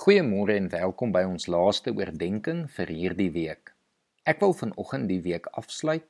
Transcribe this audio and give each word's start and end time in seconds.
Goeiemôre 0.00 0.54
en 0.56 0.70
welkom 0.72 1.10
by 1.12 1.20
ons 1.28 1.44
laaste 1.52 1.92
oordeenking 1.92 2.62
vir 2.72 2.88
hierdie 2.88 3.32
week. 3.34 3.74
Ek 4.24 4.38
wil 4.40 4.54
vanoggend 4.56 5.10
die 5.10 5.18
week 5.26 5.50
afsluit 5.60 6.06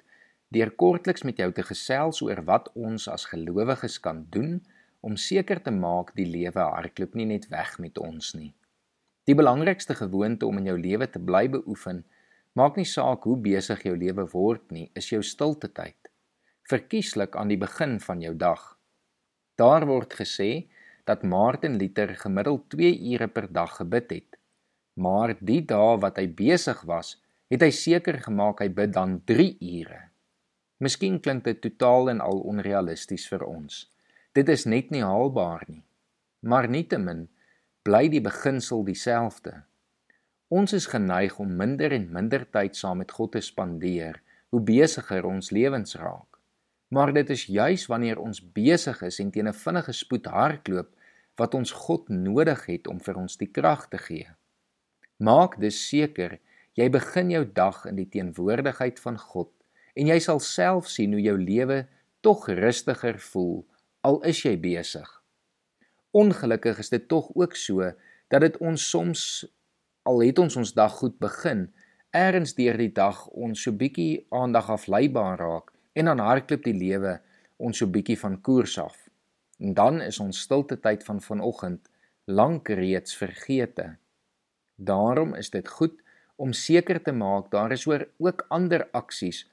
deur 0.54 0.70
kortliks 0.78 1.24
met 1.26 1.42
jou 1.42 1.48
te 1.56 1.64
gesels 1.66 2.20
oor 2.22 2.38
wat 2.46 2.68
ons 2.78 3.08
as 3.10 3.24
gelowiges 3.32 3.98
kan 4.04 4.20
doen 4.36 4.60
om 5.02 5.18
seker 5.18 5.58
te 5.66 5.74
maak 5.74 6.14
die 6.14 6.28
lewe 6.30 6.68
hardloop 6.76 7.18
nie 7.18 7.26
net 7.32 7.50
weg 7.50 7.74
met 7.82 7.98
ons 7.98 8.30
nie. 8.38 8.52
Die 9.26 9.34
belangrikste 9.34 9.98
gewoonte 9.98 10.46
om 10.46 10.62
in 10.62 10.70
jou 10.70 10.78
lewe 10.78 11.10
te 11.10 11.18
bly 11.18 11.48
beoefen, 11.58 12.04
maak 12.54 12.78
nie 12.78 12.86
saak 12.86 13.26
hoe 13.26 13.40
besig 13.42 13.82
jou 13.90 13.98
lewe 13.98 14.28
word 14.30 14.70
nie, 14.70 14.86
is 14.94 15.10
jou 15.10 15.24
stilte 15.26 15.66
tyd. 15.66 15.98
Verkieslik 16.70 17.34
aan 17.34 17.50
die 17.50 17.58
begin 17.58 17.98
van 18.06 18.22
jou 18.22 18.36
dag. 18.38 18.68
Daar 19.58 19.90
word 19.90 20.14
gesê 20.22 20.70
dat 21.10 21.26
Martin 21.26 21.74
Luther 21.80 22.14
gemiddeld 22.14 22.68
2 22.70 22.92
ure 23.12 23.26
per 23.28 23.48
dag 23.52 23.76
gebid 23.80 24.10
het. 24.10 24.38
Maar 24.94 25.34
die 25.40 25.62
dae 25.66 25.96
wat 25.98 26.20
hy 26.20 26.28
besig 26.28 26.84
was, 26.86 27.16
het 27.50 27.64
hy 27.66 27.70
seker 27.74 28.20
gemaak 28.22 28.62
hy 28.62 28.68
bid 28.70 28.94
dan 28.94 29.18
3 29.26 29.56
ure. 29.58 30.04
Miskien 30.78 31.18
klink 31.20 31.44
dit 31.48 31.58
totaal 31.60 32.12
en 32.14 32.22
al 32.24 32.44
onrealisties 32.52 33.26
vir 33.32 33.42
ons. 33.44 33.82
Dit 34.36 34.48
is 34.48 34.66
net 34.70 34.92
nie 34.94 35.02
haalbaar 35.02 35.66
nie. 35.66 35.82
Maar 36.46 36.70
nietemin 36.70 37.26
bly 37.84 38.06
die 38.12 38.22
beginsel 38.22 38.84
dieselfde. 38.86 39.64
Ons 40.48 40.72
is 40.78 40.88
geneig 40.90 41.36
om 41.42 41.50
minder 41.58 41.92
en 41.92 42.06
minder 42.14 42.46
tyd 42.54 42.78
saam 42.78 43.02
met 43.02 43.12
God 43.14 43.34
te 43.34 43.42
spandeer, 43.44 44.22
hoe 44.50 44.62
besigger 44.62 45.26
ons 45.26 45.50
lewens 45.54 45.98
raak. 45.98 46.38
Maar 46.90 47.12
dit 47.14 47.28
is 47.30 47.44
juis 47.46 47.84
wanneer 47.90 48.18
ons 48.18 48.40
besig 48.54 49.02
is 49.06 49.20
en 49.22 49.30
teen 49.30 49.48
'n 49.48 49.60
vinnige 49.64 49.92
spoed 49.92 50.26
hardloop 50.26 50.90
wat 51.40 51.56
ons 51.56 51.72
God 51.72 52.10
nodig 52.12 52.66
het 52.68 52.88
om 52.90 53.00
vir 53.00 53.16
ons 53.22 53.38
die 53.40 53.48
krag 53.48 53.88
te 53.92 53.98
gee. 54.00 54.28
Maak 55.16 55.56
dus 55.60 55.78
seker 55.88 56.38
jy 56.78 56.88
begin 56.92 57.32
jou 57.32 57.44
dag 57.56 57.82
in 57.88 57.96
die 57.98 58.08
teenwoordigheid 58.08 59.00
van 59.00 59.18
God 59.20 59.50
en 59.96 60.10
jy 60.12 60.20
sal 60.22 60.40
self 60.44 60.88
sien 60.92 61.16
hoe 61.16 61.24
jou 61.24 61.36
lewe 61.40 61.82
tog 62.24 62.46
rustiger 62.60 63.18
voel 63.30 63.64
al 64.06 64.20
is 64.28 64.44
jy 64.44 64.54
besig. 64.60 65.08
Ongelukkig 66.16 66.80
is 66.82 66.92
dit 66.92 67.08
tog 67.08 67.30
ook 67.36 67.56
so 67.56 67.90
dat 68.30 68.44
dit 68.46 68.56
ons 68.64 68.88
soms 68.92 69.24
al 70.08 70.22
het 70.24 70.38
ons 70.40 70.56
ons 70.56 70.72
dag 70.74 70.94
goed 70.98 71.18
begin, 71.20 71.68
ergens 72.16 72.54
deur 72.56 72.78
die 72.80 72.92
dag 72.94 73.26
ons 73.28 73.60
so 73.62 73.76
bietjie 73.76 74.24
aandag 74.34 74.70
afleibaar 74.72 75.38
raak 75.38 75.70
en 75.94 76.08
dan 76.10 76.22
hardloop 76.22 76.64
die 76.64 76.76
lewe 76.76 77.18
ons 77.60 77.82
so 77.82 77.86
bietjie 77.86 78.18
van 78.18 78.40
koers 78.40 78.78
af. 78.80 79.09
En 79.60 79.74
dan 79.74 80.00
is 80.00 80.18
ons 80.20 80.40
stilte 80.40 80.78
tyd 80.80 81.04
van 81.04 81.20
vanoggend 81.20 81.88
lank 82.24 82.68
reeds 82.68 83.16
vergete. 83.16 83.96
Daarom 84.74 85.34
is 85.34 85.50
dit 85.50 85.68
goed 85.68 86.00
om 86.40 86.52
seker 86.56 87.02
te 87.02 87.12
maak 87.12 87.50
daar 87.52 87.72
is 87.72 87.86
oor 87.86 88.06
ook 88.18 88.46
ander 88.48 88.86
aksies 88.96 89.44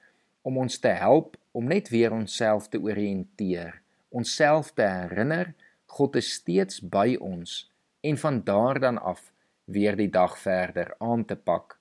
om 0.47 0.57
ons 0.57 0.79
te 0.79 0.93
help 0.95 1.35
om 1.51 1.67
net 1.67 1.89
weer 1.91 2.13
onsself 2.15 2.69
te 2.71 2.79
oriënteer, 2.79 3.81
onsself 4.09 4.71
te 4.71 4.85
herinner 4.87 5.51
God 5.97 6.15
is 6.15 6.29
steeds 6.39 6.79
by 6.79 7.17
ons 7.19 7.65
en 8.07 8.17
van 8.17 8.39
daar 8.47 8.79
dan 8.79 9.01
af 9.01 9.31
weer 9.65 9.95
die 9.99 10.09
dag 10.11 10.37
verder 10.39 10.93
aan 11.03 11.25
te 11.25 11.35
pak. 11.35 11.75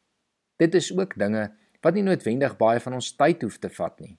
Dit 0.59 0.75
is 0.75 0.91
ook 0.97 1.15
dinge 1.19 1.51
wat 1.85 1.95
nie 1.95 2.03
noodwendig 2.03 2.57
baie 2.59 2.81
van 2.83 2.99
ons 2.99 3.13
tyd 3.15 3.43
hoef 3.47 3.61
te 3.63 3.71
vat 3.71 4.01
nie. 4.01 4.17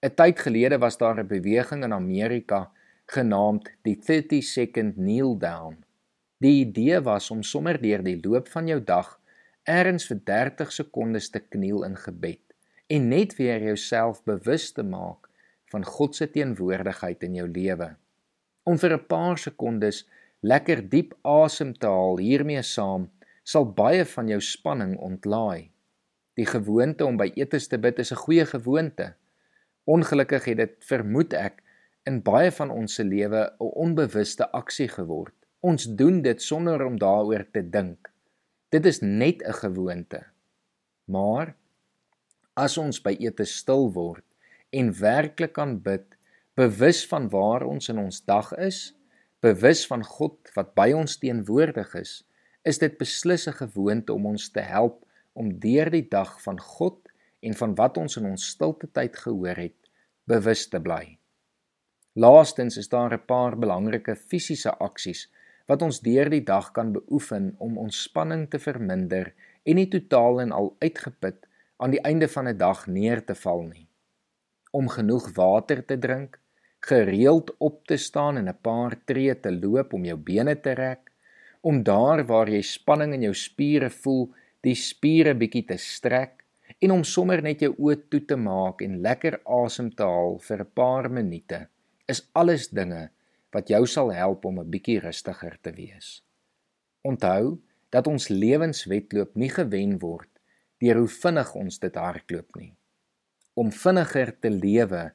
'n 0.00 0.14
Tyd 0.14 0.38
gelede 0.40 0.78
was 0.78 0.96
daar 0.96 1.18
'n 1.20 1.26
beweging 1.26 1.84
in 1.84 1.92
Amerika 1.92 2.70
genaamd 3.06 3.68
die 3.86 3.96
30 3.96 4.42
second 4.44 4.94
kneel 4.94 5.36
down. 5.38 5.78
Die 6.42 6.60
idee 6.64 7.00
was 7.00 7.30
om 7.30 7.42
sommer 7.42 7.78
deur 7.80 8.02
die 8.04 8.18
loop 8.22 8.48
van 8.52 8.66
jou 8.68 8.80
dag 8.84 9.14
ergens 9.64 10.06
vir 10.10 10.18
30 10.28 10.72
sekondes 10.72 11.30
te 11.30 11.40
kniel 11.40 11.84
in 11.86 11.96
gebed 11.96 12.42
en 12.92 13.08
net 13.10 13.34
weer 13.38 13.62
jouself 13.62 14.22
bewus 14.26 14.72
te 14.72 14.82
maak 14.86 15.30
van 15.72 15.86
God 15.86 16.14
se 16.14 16.28
teenwoordigheid 16.30 17.22
in 17.26 17.38
jou 17.40 17.46
lewe. 17.48 17.94
Om 18.62 18.78
vir 18.78 18.92
'n 18.94 19.06
paar 19.06 19.38
sekondes 19.38 20.04
lekker 20.40 20.82
diep 20.88 21.14
asem 21.22 21.72
te 21.74 21.86
haal 21.86 22.18
hiermee 22.18 22.62
saam 22.62 23.10
sal 23.42 23.64
baie 23.64 24.04
van 24.04 24.28
jou 24.28 24.40
spanning 24.40 24.96
ontlaai. 24.98 25.70
Die 26.34 26.46
gewoonte 26.46 27.06
om 27.06 27.16
by 27.16 27.32
etes 27.34 27.68
te 27.68 27.78
bid 27.78 27.98
is 27.98 28.12
'n 28.12 28.22
goeie 28.24 28.46
gewoonte. 28.46 29.14
Ongelukkig 29.84 30.44
het 30.44 30.56
dit 30.56 30.74
vermoed 30.84 31.32
ek 31.32 31.62
in 32.06 32.20
baie 32.22 32.52
van 32.54 32.70
ons 32.70 32.94
se 32.94 33.04
lewe 33.04 33.42
'n 33.60 33.72
onbewuste 33.84 34.46
aksie 34.52 34.88
geword. 34.88 35.34
Ons 35.60 35.84
doen 35.84 36.22
dit 36.22 36.42
sonder 36.42 36.84
om 36.84 36.98
daaroor 36.98 37.44
te 37.50 37.62
dink. 37.70 38.12
Dit 38.70 38.86
is 38.86 39.00
net 39.00 39.42
'n 39.42 39.52
gewoonte. 39.52 40.24
Maar 41.04 41.56
as 42.54 42.78
ons 42.78 43.02
by 43.02 43.16
ete 43.18 43.44
stil 43.44 43.92
word 43.92 44.24
en 44.70 44.92
werklik 45.00 45.52
kan 45.52 45.82
bid, 45.82 46.16
bewus 46.54 47.06
van 47.06 47.28
waar 47.28 47.62
ons 47.62 47.88
in 47.88 47.98
ons 47.98 48.24
dag 48.24 48.52
is, 48.52 48.94
bewus 49.40 49.86
van 49.86 50.04
God 50.04 50.50
wat 50.54 50.74
by 50.74 50.92
ons 50.92 51.18
teenwoordig 51.18 51.94
is, 51.94 52.24
is 52.64 52.78
dit 52.78 52.98
beslis 52.98 53.46
'n 53.48 53.52
gewoonte 53.52 54.12
om 54.12 54.26
ons 54.26 54.50
te 54.50 54.60
help 54.60 55.04
om 55.32 55.58
deur 55.58 55.90
die 55.90 56.08
dag 56.08 56.42
van 56.42 56.60
God 56.60 57.08
en 57.40 57.54
van 57.54 57.74
wat 57.74 57.96
ons 57.96 58.16
in 58.16 58.26
ons 58.26 58.48
stilte 58.48 58.88
tyd 58.92 59.16
gehoor 59.16 59.56
het, 59.56 59.78
bewus 60.24 60.68
te 60.68 60.80
bly. 60.80 61.18
Laastens 62.18 62.76
is 62.80 62.88
daar 62.88 63.12
'n 63.12 63.26
paar 63.26 63.58
belangrike 63.58 64.14
fisiese 64.16 64.70
aksies 64.86 65.28
wat 65.68 65.82
ons 65.82 66.00
deur 66.00 66.30
die 66.30 66.44
dag 66.44 66.70
kan 66.72 66.92
beoefen 66.92 67.54
om 67.58 67.76
ons 67.78 68.02
spanning 68.02 68.46
te 68.50 68.58
verminder 68.58 69.34
en 69.64 69.76
nie 69.76 69.88
totaal 69.88 70.40
en 70.40 70.52
al 70.52 70.76
uitgeput 70.78 71.46
aan 71.76 71.90
die 71.90 72.00
einde 72.00 72.28
van 72.28 72.48
'n 72.48 72.56
dag 72.56 72.86
neer 72.86 73.24
te 73.24 73.34
val 73.34 73.62
nie. 73.62 73.88
Om 74.70 74.88
genoeg 74.88 75.34
water 75.34 75.84
te 75.84 75.98
drink, 75.98 76.40
gereeld 76.80 77.54
op 77.58 77.86
te 77.86 77.96
staan 77.96 78.36
en 78.36 78.48
'n 78.48 78.58
paar 78.62 78.96
tree 79.04 79.40
te 79.40 79.52
loop 79.52 79.92
om 79.92 80.04
jou 80.04 80.16
bene 80.16 80.60
te 80.60 80.72
rek, 80.72 81.12
om 81.60 81.82
daar 81.82 82.24
waar 82.24 82.48
jy 82.48 82.62
spanning 82.62 83.12
in 83.12 83.22
jou 83.22 83.34
spiere 83.34 83.90
voel, 83.90 84.32
die 84.60 84.74
spiere 84.74 85.34
bietjie 85.34 85.64
te 85.64 85.76
strek 85.76 86.44
en 86.78 86.90
om 86.90 87.04
sommer 87.04 87.42
net 87.42 87.60
jou 87.60 87.74
oë 87.78 88.08
toe 88.08 88.24
te 88.24 88.36
maak 88.36 88.80
en 88.80 89.02
lekker 89.02 89.40
asem 89.44 89.90
te 89.90 90.02
haal 90.02 90.38
vir 90.38 90.60
'n 90.60 90.70
paar 90.74 91.10
minute 91.10 91.68
is 92.10 92.22
alles 92.32 92.68
dinge 92.68 93.08
wat 93.54 93.70
jou 93.72 93.86
sal 93.86 94.12
help 94.12 94.44
om 94.44 94.60
'n 94.60 94.70
bietjie 94.70 95.00
rustiger 95.00 95.58
te 95.62 95.72
wees. 95.72 96.22
Onthou 97.02 97.58
dat 97.90 98.06
ons 98.06 98.28
lewenswetloop 98.28 99.34
nie 99.34 99.50
gewen 99.50 99.98
word 99.98 100.30
deur 100.82 100.98
hoe 101.00 101.08
vinnig 101.08 101.54
ons 101.54 101.78
dit 101.78 101.94
hardloop 101.94 102.56
nie. 102.60 102.74
Om 103.54 103.72
vinniger 103.72 104.32
te 104.40 104.50
lewe 104.50 105.12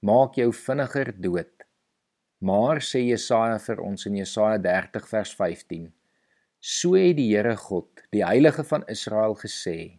maak 0.00 0.34
jou 0.34 0.52
vinniger 0.52 1.12
dood. 1.20 1.52
Maar 2.40 2.82
sê 2.82 3.00
Jesaja 3.06 3.58
vir 3.58 3.80
ons 3.80 4.06
in 4.06 4.16
Jesaja 4.16 4.58
30 4.58 5.08
vers 5.08 5.34
15: 5.34 5.92
So 6.60 6.94
het 6.94 7.16
die 7.16 7.30
Here 7.30 7.56
God, 7.56 8.02
die 8.12 8.24
Heilige 8.24 8.64
van 8.64 8.84
Israel 8.88 9.34
gesê: 9.34 9.98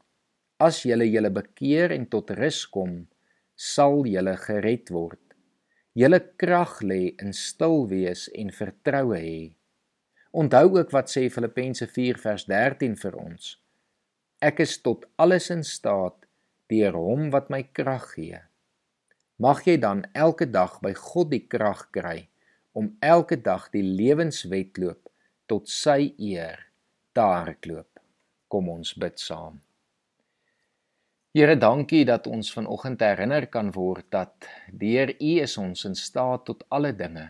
As 0.60 0.84
julle 0.84 1.08
julle 1.10 1.32
bekeer 1.32 1.92
en 1.92 2.06
tot 2.06 2.30
rus 2.38 2.66
kom, 2.66 3.08
sal 3.56 4.06
julle 4.06 4.36
gered 4.38 4.92
word. 4.92 5.25
Julle 5.96 6.20
krag 6.36 6.82
lê 6.84 7.14
in 7.24 7.32
stil 7.32 7.86
wees 7.88 8.26
en 8.36 8.50
vertroue 8.52 9.16
hê. 9.16 9.44
Onthou 10.36 10.74
ook 10.76 10.90
wat 10.92 11.08
sê 11.08 11.30
Filippense 11.32 11.88
4 11.88 12.20
vers 12.20 12.44
13 12.52 12.98
vir 13.00 13.16
ons. 13.16 13.54
Ek 14.44 14.60
is 14.60 14.74
tot 14.84 15.06
alles 15.16 15.48
in 15.56 15.64
staat 15.64 16.28
deur 16.68 16.98
hom 17.00 17.30
wat 17.32 17.48
my 17.54 17.62
krag 17.80 18.10
gee. 18.18 18.42
Mag 19.40 19.64
jy 19.64 19.78
dan 19.80 20.04
elke 20.12 20.50
dag 20.52 20.82
by 20.84 20.92
God 21.00 21.32
die 21.32 21.46
krag 21.48 21.88
kry 21.96 22.28
om 22.76 22.92
elke 23.00 23.40
dag 23.40 23.72
die 23.72 23.86
lewenswetloop 23.88 25.08
tot 25.48 25.72
sy 25.72 26.12
eer 26.20 26.60
te 27.16 27.24
hardloop. 27.24 28.04
Kom 28.52 28.68
ons 28.76 28.92
bid 29.00 29.16
saam. 29.24 29.62
Here, 31.36 31.58
dankie 31.60 32.06
dat 32.08 32.30
ons 32.32 32.48
vanoggend 32.56 33.02
herinner 33.04 33.44
kan 33.52 33.74
word 33.76 34.06
dat 34.16 34.46
deur 34.72 35.10
U 35.20 35.32
is 35.44 35.58
ons 35.60 35.82
in 35.84 35.98
staat 36.00 36.46
tot 36.48 36.62
alle 36.72 36.94
dinge. 36.96 37.26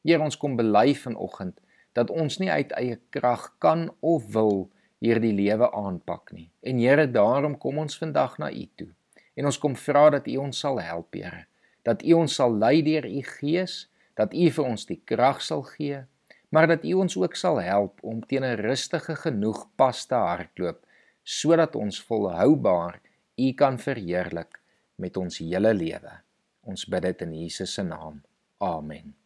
Here, 0.00 0.22
ons 0.24 0.38
kom 0.40 0.54
bely 0.56 0.94
vanoggend 0.96 1.58
dat 1.92 2.08
ons 2.08 2.38
nie 2.40 2.48
uit 2.48 2.72
eie 2.78 2.96
krag 3.12 3.50
kan 3.60 3.90
of 4.00 4.30
wil 4.32 4.70
hierdie 5.04 5.34
lewe 5.36 5.68
aanpak 5.76 6.32
nie. 6.32 6.46
En 6.64 6.80
Here, 6.80 7.04
daarom 7.04 7.58
kom 7.60 7.82
ons 7.84 8.00
vandag 8.00 8.38
na 8.40 8.48
U 8.48 8.64
toe. 8.80 8.88
En 9.36 9.50
ons 9.52 9.60
kom 9.60 9.76
vra 9.76 10.06
dat 10.16 10.32
U 10.32 10.38
ons 10.46 10.62
sal 10.64 10.80
help, 10.80 11.20
Here. 11.20 11.44
Dat 11.84 12.00
U 12.00 12.16
ons 12.22 12.38
sal 12.40 12.56
lei 12.56 12.80
deur 12.88 13.04
U 13.04 13.20
Gees, 13.28 13.90
dat 14.16 14.32
U 14.32 14.48
vir 14.56 14.70
ons 14.72 14.88
die 14.88 15.02
krag 15.04 15.44
sal 15.44 15.66
gee, 15.74 16.00
maar 16.48 16.70
dat 16.72 16.88
U 16.88 16.96
ons 17.04 17.18
ook 17.20 17.36
sal 17.36 17.60
help 17.60 18.00
om 18.00 18.24
teen 18.24 18.40
'n 18.40 18.64
rustige 18.64 19.20
genoeg 19.20 19.66
pas 19.76 20.06
te 20.06 20.16
hardloop 20.16 20.80
sodat 21.22 21.76
ons 21.76 22.00
volhoubaar 22.00 23.02
U 23.40 23.52
kan 23.56 23.78
verheerlik 23.80 24.60
met 25.00 25.16
ons 25.16 25.40
hele 25.40 25.72
lewe. 25.74 26.12
Ons 26.68 26.84
bid 26.92 27.08
dit 27.08 27.24
in 27.24 27.32
Jesus 27.42 27.72
se 27.78 27.84
naam. 27.86 28.20
Amen. 28.60 29.19